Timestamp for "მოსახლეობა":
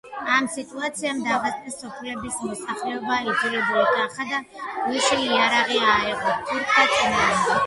2.47-3.19